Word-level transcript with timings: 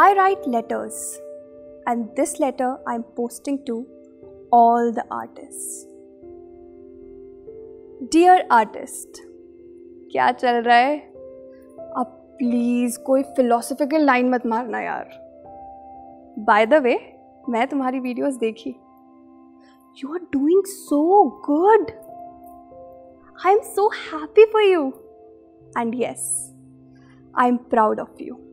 I 0.00 0.14
write 0.14 0.46
letters, 0.46 1.20
and 1.86 2.08
this 2.16 2.40
letter 2.40 2.78
I'm 2.86 3.02
posting 3.02 3.62
to 3.66 3.86
all 4.50 4.92
the 4.92 5.04
artists. 5.10 5.84
Dear 8.10 8.36
artist, 8.50 9.20
क्या 10.12 10.30
चल 10.32 10.62
रहा 10.62 10.76
है 10.76 10.96
अब 11.98 12.16
प्लीज़ 12.38 12.98
कोई 13.06 13.22
फिलोसफिकल 13.36 14.04
लाइन 14.04 14.30
मत 14.30 14.46
मारना 14.46 14.80
यार 14.80 15.10
बाय 16.48 16.66
द 16.66 16.82
वे 16.84 16.98
मैं 17.48 17.66
तुम्हारी 17.68 18.00
वीडियोस 18.00 18.34
देखी 18.46 18.76
you 19.96 20.12
are 20.14 20.26
doing 20.32 20.62
so 20.66 21.24
good 21.46 21.90
I 23.46 23.52
am 23.52 23.60
so 23.74 23.90
happy 24.02 24.52
for 24.52 24.62
you 24.62 24.92
and 25.78 25.94
yes 26.02 26.30
I 27.34 27.48
am 27.48 27.56
proud 27.70 28.00
of 28.00 28.22
you 28.22 28.46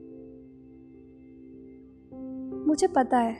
मुझे 2.67 2.87
पता 2.87 3.17
है। 3.17 3.37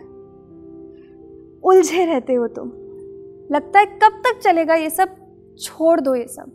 उलझे 1.64 2.06
रहते 2.06 2.34
हो 2.34 2.48
तुम। 2.48 2.68
लगता 3.52 3.80
है 3.80 3.86
कब 3.86 4.22
तक 4.26 4.40
चलेगा 4.42 4.76
ये 4.76 4.90
सब? 4.90 5.10
छोड़ 5.60 6.02
दो 6.02 6.16
ये 6.16 6.28
सब। 6.28 6.52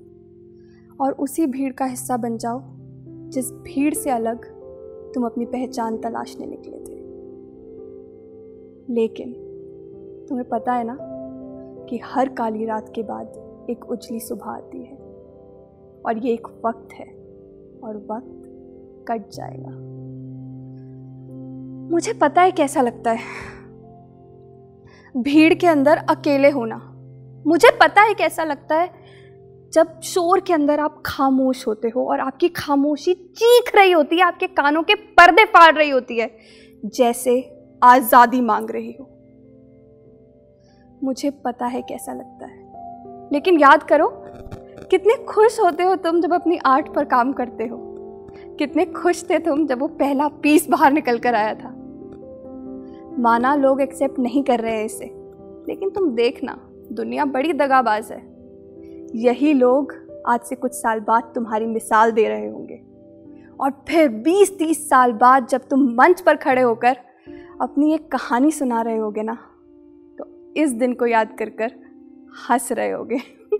और 1.01 1.13
उसी 1.13 1.47
भीड़ 1.47 1.73
का 1.73 1.85
हिस्सा 1.85 2.16
बन 2.16 2.37
जाओ, 2.37 2.61
जिस 3.29 3.53
भीड़ 3.53 3.95
से 3.95 4.11
अलग 4.11 4.45
तुम 5.13 5.27
अपनी 5.27 5.45
पहचान 5.45 5.99
तलाशने 5.99 6.47
निकले 6.47 6.79
थे। 6.79 7.03
लेकिन 8.95 9.33
तुम्हें 10.29 10.49
पता 10.49 10.73
है 10.73 10.85
ना 10.85 10.99
कि 11.89 12.01
हर 12.05 12.29
काली 12.29 12.65
रात 12.65 12.93
के 12.95 13.02
बाद 13.02 13.33
एक 13.71 13.91
उजली 13.91 14.21
सुबह 14.21 14.46
आती 14.46 14.85
है। 14.85 14.96
और 16.07 16.18
ये 16.18 16.33
एक 16.33 16.46
वक्त 16.66 16.93
है, 16.93 17.07
और 17.85 17.96
वक्त 17.96 18.43
कट 19.09 19.30
जाएगा। 19.30 19.93
मुझे 21.91 22.13
पता 22.13 22.43
है 22.43 22.51
कैसा 22.51 22.83
लगता 22.83 23.11
है। 23.11 23.21
भीड़ 25.16 25.55
के 25.55 25.66
अंदर 25.66 25.97
अकेले 25.97 26.51
होना। 26.51 26.77
मुझे 27.47 27.69
पता 27.80 28.02
है 28.02 28.15
कैसा 28.15 28.45
लगता 28.45 28.77
है 28.77 28.91
जब 29.73 30.01
शोर 30.01 30.41
के 30.41 30.52
अंदर 30.52 30.80
आप 30.80 31.02
खामोश 31.07 31.66
होते 31.66 31.89
हो 31.89 32.09
और 32.09 32.21
आपकी 32.21 32.49
खामोशी 32.49 33.15
चीख 33.15 33.73
रही 33.74 33.93
होती 33.93 34.16
है, 34.16 34.23
आपके 34.23 34.47
कानों 34.47 34.83
के 34.83 34.95
पर्दे 34.95 35.45
फाड़ 35.45 35.74
रही 35.74 35.91
होती 35.91 36.19
है, 36.19 36.37
जैसे 36.85 37.65
आज़ादी 37.85 38.41
मांग 38.41 38.71
रही 38.71 38.93
हो। 38.93 39.09
मुझे 41.05 41.30
पता 41.30 41.67
है 41.67 41.83
कैसा 41.83 42.13
लगता 42.13 42.46
है। 42.46 42.73
लेकिन 43.33 43.61
याद 43.61 43.83
करो, 43.83 44.09
कितने 44.91 45.24
खुश 45.24 45.61
होते 45.61 45.83
हो 45.83 45.96
तुम 45.96 46.21
जब 46.21 46.35
अपनी 46.35 46.59
आर्ट 46.67 46.95
पर 46.95 47.05
काम 47.05 47.33
करते 47.33 47.67
हो। 47.67 47.79
कितने 48.59 48.85
खुश 48.85 49.30
थे 49.30 49.39
तुम 49.39 49.67
जब 49.67 49.79
वो 49.79 49.87
पहला 49.87 50.29
पीस 50.29 50.71
बाहर 50.71 50.93
निकल 50.93 51.19
कर 51.19 51.35
आया 51.35 51.55
था। 51.55 51.71
माना 53.18 53.55
लोग 53.55 53.80
एक्सेप्ट 53.80 54.18
नहीं 54.18 54.45
कर 54.45 54.60
रहे 54.60 54.77
हैं 54.77 54.85
इसे। 54.85 55.05
लेकिन 55.68 55.91
तुम 55.91 56.10
देखना, 56.10 56.71
दुनिया 56.93 57.24
बड़ी 57.24 57.52
दगाबाज 57.52 58.13
है। 58.13 58.32
यही 59.15 59.52
लोग 59.52 59.95
आज 60.27 60.41
से 60.41 60.55
कुछ 60.55 60.73
साल 60.73 61.01
बाद 61.01 61.33
तुम्हारी 61.35 61.66
मिसाल 61.66 62.13
दे 62.13 62.29
रहे 62.29 62.49
होंगे। 62.49 62.83
और 63.60 63.85
फिर 63.88 64.09
20-30 64.09 64.88
साल 64.88 65.12
बाद 65.12 65.47
जब 65.47 65.60
तुम 65.69 65.81
मंच 65.81 66.21
पर 66.21 66.37
खड़े 66.37 66.62
होकर 66.62 66.97
अपनी 67.60 67.94
एक 67.94 68.12
कहानी 68.12 68.50
सुना 68.50 68.83
रहे 68.83 68.97
होगे 68.97 69.22
ना 69.22 69.38
तो 70.19 70.55
इस 70.56 70.72
दिन 70.72 70.93
को 70.93 71.06
याद 71.06 71.37
कर 71.38 71.50
कर 71.50 71.73
हंस 72.50 72.73
रहे 72.73 72.91
होगे। 72.91 73.17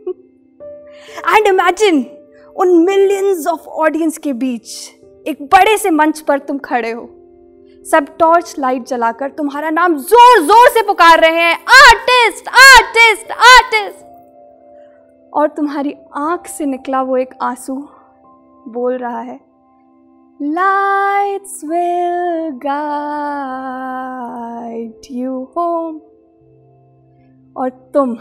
एंड 1.37 1.47
इमेजिन 1.47 2.05
उन 2.57 2.85
मिलियंस 2.85 3.47
ऑफ़ 3.47 3.67
ऑडियंस 3.67 4.19
के 4.19 4.33
बीच 4.33 4.91
एक 5.29 5.43
बड़े 5.43 5.79
से 5.79 5.91
मंच 5.91 6.21
पर 6.21 6.39
तुम 6.39 6.59
खड़े 6.59 6.91
हो। 6.91 7.22
सब 7.87 8.07
टॉर्च 8.19 8.55
लाइट 8.59 8.87
जलाकर 8.87 9.31
तुम्हारा 9.31 9.71
नाम 9.71 9.97
ज़ोर 9.99 10.41
ज़ोर 10.43 10.69
से 10.69 10.83
पुकार 10.83 11.21
रहे 11.21 11.41
हैं। 11.41 11.55
आर्टिस्ट 11.77 12.49
आर्टिस्ट 12.49 13.31
आर्टिस्ट 13.47 14.05
और 15.33 15.49
तुम्हारी 15.49 15.95
आँख 16.17 16.47
से 16.47 16.67
निकला 16.67 17.03
वो 17.03 17.17
एक 17.17 17.35
आँसू। 17.43 17.75
बोल 18.69 18.97
रहा 18.99 19.21
है 19.21 19.41
lights 20.41 21.65
will 21.65 22.51
guide 22.59 23.43
you 25.11 25.43
home 25.57 26.01
और 27.57 27.69
तुम 27.95 28.17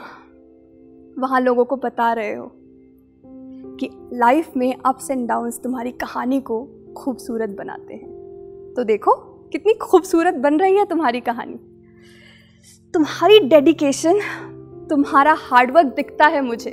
वहाँ 1.17 1.39
लोगों 1.39 1.65
को 1.65 1.75
बता 1.75 2.11
रहे 2.13 2.33
हो 2.33 2.51
कि 3.79 3.89
लाइफ 4.13 4.57
में 4.57 4.73
अप्स 4.75 5.11
एंड 5.11 5.27
डाउन्स 5.27 5.59
तुम्हारी 5.63 5.91
कहानी 5.91 6.39
को 6.41 6.63
खूबसूरत 6.97 7.49
बनाते 7.49 7.93
हैं। 7.93 8.73
तो 8.75 8.83
देखो 8.83 9.11
कितनी 9.51 9.73
खूबसूरत 9.73 10.33
बन 10.33 10.59
रही 10.59 10.77
है 10.77 10.85
तुम्हारी 10.85 11.19
कहानी। 11.19 11.59
तुम्हारी 12.93 13.39
डेडिकेशन 13.39 14.19
तुम्हारा 14.89 15.35
हार्डवर्क 15.39 15.87
दिखता 15.87 16.27
है 16.27 16.41
मुझे। 16.41 16.71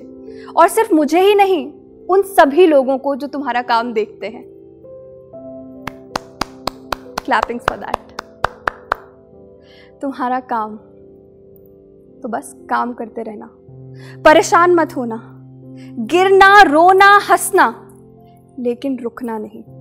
और 0.57 0.69
सिर्फ़ 0.69 0.95
मुझे 0.95 1.21
ही 1.21 1.35
नहीं, 1.35 1.73
उन 2.11 2.23
सभी 2.23 2.67
लोगों 2.67 2.99
को 2.99 3.17
जो 3.17 3.27
तुम्हारा 3.27 3.63
काम 3.63 3.93
देखते 3.93 4.27
हैं। 4.27 4.45
क्लैपिंग 7.25 7.61
फॉर 7.61 7.79
दैट 7.79 8.23
तुम्हारा 10.03 10.41
काम 10.41 10.77
तो 12.23 12.29
बस 12.29 12.57
काम 12.71 12.93
करते 12.93 13.23
रहना। 13.23 13.51
परेशान 14.23 14.75
मत 14.75 14.97
होना। 14.97 15.35
गिरना, 15.99 16.63
रोना, 16.63 17.17
हंसना, 17.17 17.91
लेकिन 18.59 18.99
रुकना 18.99 19.39
नहीं। 19.39 19.78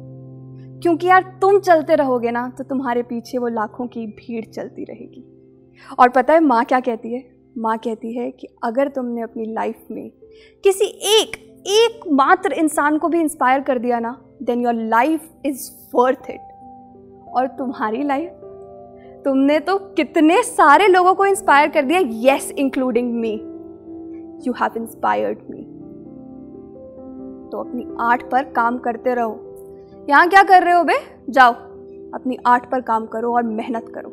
क्योंकि 0.82 1.08
यार 1.08 1.40
तुम 1.42 1.60
चलते 1.60 1.96
रहोगे 1.96 2.32
ना 2.32 2.50
तो 2.58 2.64
तुम्हारे 2.64 3.04
पीछे 3.04 3.38
वो 3.38 3.48
लाखों 3.48 3.88
की 3.88 4.08
भीड़ 4.08 4.46
चलती 4.46 4.84
रहेगी। 4.84 5.24
और 6.00 6.10
पता 6.10 6.34
है 6.34 6.40
माँ 6.40 6.66
क्या 6.66 6.80
कहती 6.80 7.14
है? 7.14 7.24
माँ 7.58 7.78
कहती 7.78 8.18
है 8.18 8.32
कि 8.32 8.48
अगर 8.64 8.88
तुमने 8.88 9.22
अपनी 9.22 9.54
लाइफ 9.54 9.86
में 9.92 10.10
किसी 10.64 10.86
एक 10.86 11.36
एक 11.68 12.12
मात्र 12.12 12.54
इंसान 12.54 12.98
को 12.98 13.10
भी 13.10 13.22
इंस्पायर 13.22 13.62
कर 13.62 13.80
दिया 13.80 14.00
ना 14.00 14.22
then 14.44 14.62
your 14.62 14.74
life 14.74 15.30
is 15.46 15.72
worth 15.96 16.30
it 16.30 16.42
और 17.36 17.48
तुम्हारी 17.48 18.04
लाइफ 18.04 18.30
तुमने 19.26 19.60
तो 19.60 19.78
कितने 19.78 20.44
सारे 20.44 20.88
लोगों 20.88 21.16
को 21.16 21.26
इंस्पायर 21.26 21.70
कर 21.70 21.82
दिया 21.82 22.00
yes 22.00 22.52
including 22.52 23.14
me 23.14 23.34
you 24.48 24.54
have 24.54 24.78
inspired 24.78 25.38
me 25.50 25.64
तो 27.52 27.60
अपनी 27.60 27.88
आर्ट 28.00 28.22
पर 28.32 28.44
काम 28.44 28.78
करते 28.78 29.14
रहो। 29.14 29.44
यहाँ 30.10 30.28
क्या 30.30 30.44
कर 30.44 30.64
रहे 30.64 30.74
हो 30.74 30.84
बे? 30.84 30.94
जाओ, 31.30 31.54
अपनी 32.14 32.38
आर्ट 32.48 32.70
पर 32.72 32.82
काम 32.82 33.06
करो 33.06 33.34
और 33.36 33.44
मेहनत 33.44 33.92
करो। 33.96 34.10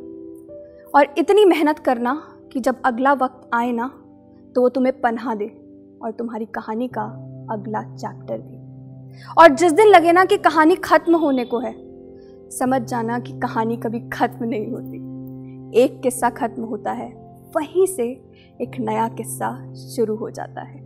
और 0.95 1.15
इतनी 1.19 1.45
मेहनत 1.45 1.79
करना 1.79 2.15
कि 2.53 2.61
जब 2.61 2.81
अगला 2.85 3.13
वक्त 3.13 3.51
आए 3.55 3.71
ना 3.73 3.87
तो 4.55 4.61
वो 4.61 4.69
तुम्हें 4.69 5.01
पन्हा 5.01 5.35
दे 5.35 5.47
और 6.03 6.11
तुम्हारी 6.11 6.45
कहानी 6.47 6.89
का 6.89 7.03
अगला 7.51 7.83
चैप्टर 7.97 8.39
भी 8.39 8.63
और 9.39 9.55
जिस 9.55 9.73
दिन 9.73 9.87
लगे 9.87 10.13
ना 10.13 10.25
कि 10.25 10.37
कहानी 10.39 10.77
खत्म 10.77 11.17
होने 11.17 11.45
को 11.45 11.59
है, 11.59 11.75
समझ 12.51 12.83
जाना 12.83 13.19
कि 13.19 13.33
कहानी 13.33 13.77
कभी 13.77 14.01
खत्म 14.09 14.45
नहीं 14.45 14.67
होती। 14.67 15.81
एक 15.81 16.01
किस्सा 16.01 16.31
खत्म 16.31 16.63
होता 16.63 16.93
है, 16.93 17.09
वहीं 17.57 17.87
से 17.87 18.05
एक 18.61 18.79
नया 18.81 19.09
किस्सा 19.09 19.75
शुरू 19.75 20.17
हो 20.17 20.31
जाता 20.31 20.61
है। 20.61 20.81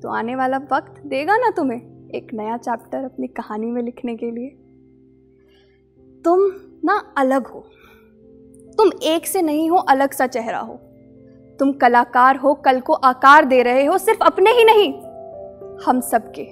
तो 0.00 0.08
आने 0.08 0.36
वाला 0.36 0.58
वक्त 0.72 1.02
देगा 1.06 1.36
ना 1.36 1.50
तुम्हें? 1.50 1.93
एक 2.10 2.34
नया 2.34 2.56
चैप्टर 2.56 3.04
अपनी 3.04 3.26
कहानी 3.26 3.66
में 3.66 3.82
लिखने 3.82 4.16
के 4.16 4.30
लिए। 4.30 4.48
तुम 6.24 6.40
ना 6.84 7.14
अलग 7.16 7.46
हो। 7.46 7.64
तुम 8.78 8.90
एक 9.02 9.26
से 9.26 9.42
नहीं 9.42 9.70
हो, 9.70 9.76
अलग 9.76 10.12
सा 10.12 10.26
चेहरा 10.26 10.58
हो। 10.58 10.74
तुम 11.58 11.72
कलाकार 11.72 12.36
हो, 12.36 12.54
कल 12.54 12.80
को 12.80 12.92
आकार 12.92 13.44
दे 13.44 13.62
रहे 13.62 13.84
हो, 13.84 13.98
सिर्फ़ 13.98 14.20
अपने 14.20 14.50
ही 14.50 14.64
नहीं, 14.64 14.92
हम 15.86 16.00
सबके। 16.00 16.42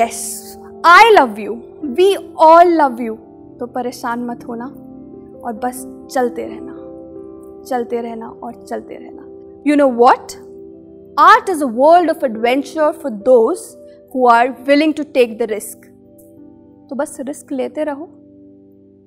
Yes 0.00 0.58
I 0.86 1.10
love 1.10 1.38
you 1.38 1.54
we 1.84 2.34
all 2.36 2.66
love 2.66 3.00
you 3.00 3.14
तो 3.60 3.66
परेशान 3.66 4.24
मत 4.24 4.44
होना 4.48 4.64
और 5.44 5.52
बस 5.64 5.84
चलते 6.14 6.46
रहना 6.46 6.72
चलते 7.64 8.00
रहना 8.00 8.28
और 8.28 8.64
चलते 8.64 8.94
रहना। 8.94 9.22
You 9.66 9.76
know 9.76 9.88
what 9.88 10.32
Art 11.18 11.48
is 11.48 11.60
a 11.62 11.66
world 11.66 12.10
of 12.10 12.24
adventure 12.24 12.92
for 12.92 13.10
those 13.10 13.76
who 14.12 14.26
are 14.26 14.50
willing 14.66 14.92
to 14.94 15.04
take 15.04 15.38
the 15.38 15.46
risk. 15.46 15.84
तो 16.90 16.96
बस 16.96 17.16
रिस्क 17.20 17.52
लेते 17.52 17.84
रहो। 17.84 18.04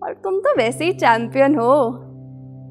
और 0.04 0.14
तुम 0.14 0.40
तो 0.40 0.56
वैसे 0.58 0.86
ही 0.86 0.94
चैंपियन 0.94 1.56
हो। 1.56 1.92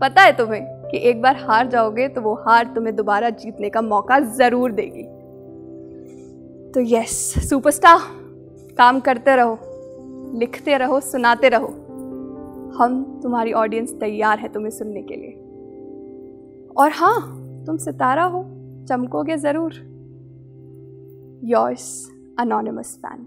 पता 0.02 0.22
है 0.22 0.36
तुम्हें 0.36 0.62
कि 0.64 0.98
एक 1.10 1.22
बार 1.22 1.36
हार 1.36 1.68
जाओगे 1.68 2.08
तो 2.08 2.20
वो 2.20 2.34
हार 2.34 2.72
तुम्हें 2.74 2.96
दोबारा 2.96 3.30
जीतने 3.30 3.70
का 3.70 3.82
मौका 3.82 4.20
ज़रूर 4.20 4.72
देगी। 4.72 5.02
तो 6.72 6.80
यस 6.96 7.34
सुपरस्टार 7.50 7.98
काम 8.78 9.00
करते 9.00 9.36
रहो, 9.36 9.58
लिखते 10.38 10.76
रहो, 10.78 11.00
सुनाते 11.00 11.48
रहो। 11.48 11.68
हम 12.78 13.20
तुम्हारी 13.22 13.52
ऑडियंस 13.52 13.94
तैयार 14.00 14.38
है 14.38 14.48
तुम्हें 14.48 14.70
सुनने 14.70 15.02
के 15.02 15.16
लिए। 15.16 15.34
और 16.76 16.90
हाँ 16.90 17.18
तुम 17.66 17.76
सितारा 17.76 18.24
हो। 18.24 18.52
चमकोगे 18.88 19.36
ज़रूर? 19.36 19.72
Yours 21.44 22.10
anonymous 22.38 22.98
fan 22.98 23.26